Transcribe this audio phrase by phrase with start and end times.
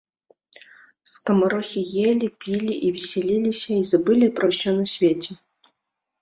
[1.15, 5.31] Скамарохі елі, пілі і весяліліся і забылі пра ўсё на свеце.